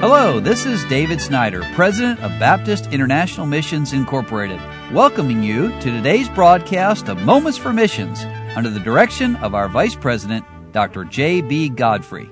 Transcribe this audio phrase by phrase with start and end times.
[0.00, 4.60] Hello, this is David Snyder, President of Baptist International Missions Incorporated,
[4.92, 8.22] welcoming you to today's broadcast of Moments for Missions
[8.54, 11.02] under the direction of our Vice President, Dr.
[11.02, 11.70] J.B.
[11.70, 12.30] Godfrey.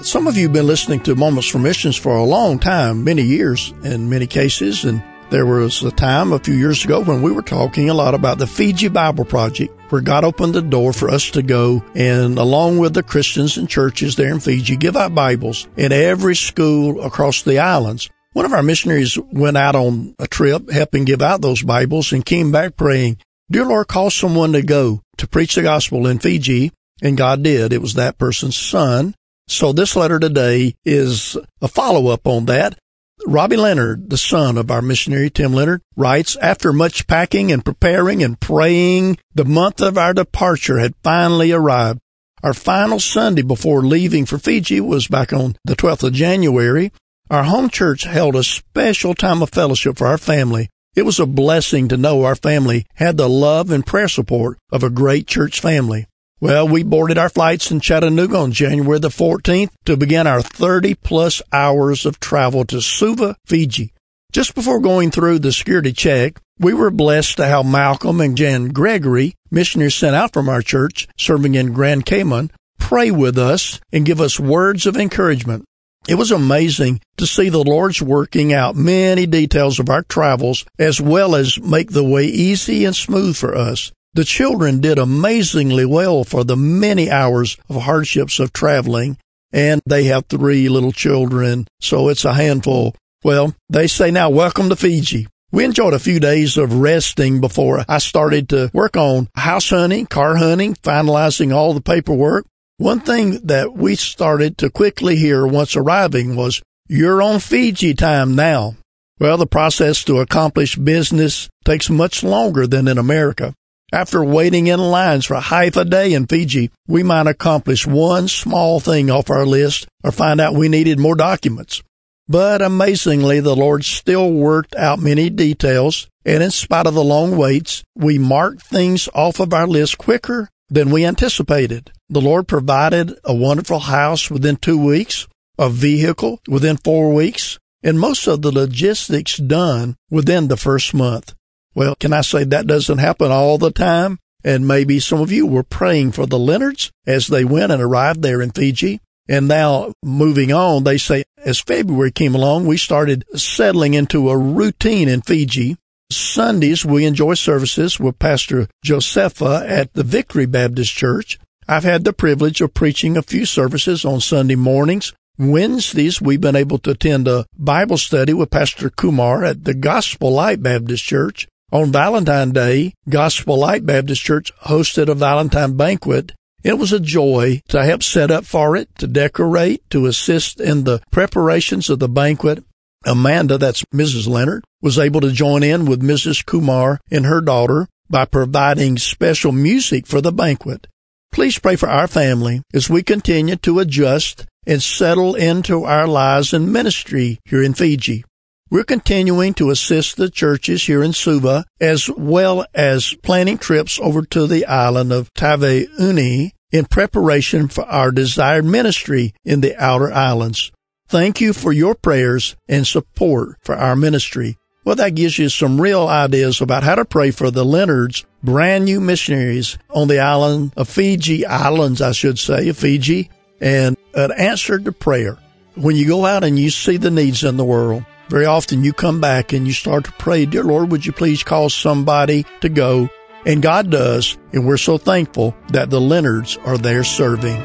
[0.00, 3.22] Some of you have been listening to Moments for Missions for a long time, many
[3.22, 5.02] years in many cases, and
[5.34, 8.38] there was a time a few years ago when we were talking a lot about
[8.38, 12.78] the Fiji Bible Project, where God opened the door for us to go and, along
[12.78, 17.42] with the Christians and churches there in Fiji, give out Bibles in every school across
[17.42, 18.08] the islands.
[18.34, 22.24] One of our missionaries went out on a trip helping give out those Bibles and
[22.24, 23.18] came back praying,
[23.50, 26.70] Dear Lord, call someone to go to preach the gospel in Fiji.
[27.02, 27.72] And God did.
[27.72, 29.16] It was that person's son.
[29.48, 32.78] So this letter today is a follow up on that.
[33.26, 38.22] Robbie Leonard, the son of our missionary Tim Leonard, writes, after much packing and preparing
[38.22, 42.00] and praying, the month of our departure had finally arrived.
[42.42, 46.92] Our final Sunday before leaving for Fiji was back on the 12th of January.
[47.30, 50.68] Our home church held a special time of fellowship for our family.
[50.94, 54.82] It was a blessing to know our family had the love and prayer support of
[54.82, 56.06] a great church family.
[56.44, 60.94] Well, we boarded our flights in Chattanooga on January the 14th to begin our 30
[60.96, 63.94] plus hours of travel to Suva, Fiji.
[64.30, 68.68] Just before going through the security check, we were blessed to have Malcolm and Jan
[68.68, 74.04] Gregory, missionaries sent out from our church serving in Grand Cayman, pray with us and
[74.04, 75.64] give us words of encouragement.
[76.06, 81.00] It was amazing to see the Lord's working out many details of our travels as
[81.00, 83.92] well as make the way easy and smooth for us.
[84.14, 89.18] The children did amazingly well for the many hours of hardships of traveling,
[89.52, 92.94] and they have three little children, so it's a handful.
[93.24, 95.26] Well, they say now, welcome to Fiji.
[95.50, 100.06] We enjoyed a few days of resting before I started to work on house hunting,
[100.06, 102.46] car hunting, finalizing all the paperwork.
[102.76, 108.36] One thing that we started to quickly hear once arriving was, you're on Fiji time
[108.36, 108.76] now.
[109.18, 113.54] Well, the process to accomplish business takes much longer than in America.
[113.94, 118.80] After waiting in lines for half a day in Fiji, we might accomplish one small
[118.80, 121.80] thing off our list or find out we needed more documents.
[122.26, 127.36] But amazingly, the Lord still worked out many details, and in spite of the long
[127.36, 131.92] waits, we marked things off of our list quicker than we anticipated.
[132.08, 138.00] The Lord provided a wonderful house within two weeks, a vehicle within four weeks, and
[138.00, 141.32] most of the logistics done within the first month.
[141.74, 144.18] Well, can I say that doesn't happen all the time?
[144.44, 148.22] And maybe some of you were praying for the Leonards as they went and arrived
[148.22, 149.00] there in Fiji.
[149.26, 154.36] And now moving on, they say as February came along, we started settling into a
[154.36, 155.78] routine in Fiji.
[156.10, 161.38] Sundays, we enjoy services with Pastor Josepha at the Victory Baptist Church.
[161.66, 165.14] I've had the privilege of preaching a few services on Sunday mornings.
[165.38, 170.32] Wednesdays, we've been able to attend a Bible study with Pastor Kumar at the Gospel
[170.32, 171.48] Light Baptist Church.
[171.74, 176.30] On Valentine Day, Gospel Light Baptist Church hosted a Valentine banquet.
[176.62, 180.84] It was a joy to help set up for it, to decorate, to assist in
[180.84, 182.62] the preparations of the banquet.
[183.04, 184.28] Amanda, that's Mrs.
[184.28, 186.46] Leonard, was able to join in with Mrs.
[186.46, 190.86] Kumar and her daughter by providing special music for the banquet.
[191.32, 196.54] Please pray for our family as we continue to adjust and settle into our lives
[196.54, 198.24] and ministry here in Fiji.
[198.70, 204.22] We're continuing to assist the churches here in Suva as well as planning trips over
[204.22, 210.72] to the island of Taveuni in preparation for our desired ministry in the outer islands.
[211.06, 214.56] Thank you for your prayers and support for our ministry.
[214.84, 218.86] Well, that gives you some real ideas about how to pray for the Leonards, brand
[218.86, 223.30] new missionaries on the island of Fiji, islands, I should say, of Fiji,
[223.60, 225.38] and an answer to prayer.
[225.74, 228.92] When you go out and you see the needs in the world, very often you
[228.92, 232.68] come back and you start to pray, Dear Lord, would you please cause somebody to
[232.68, 233.08] go?
[233.46, 237.62] And God does, and we're so thankful that the Leonards are there serving.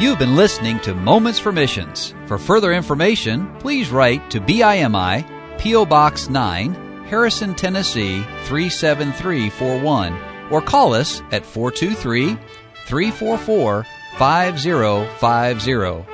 [0.00, 2.14] You've been listening to Moments for Missions.
[2.26, 5.86] For further information, please write to BIMI, P.O.
[5.86, 6.74] Box 9,
[7.06, 10.16] Harrison, Tennessee 37341,
[10.50, 12.36] or call us at 423
[12.86, 13.86] 344
[14.18, 16.13] 5050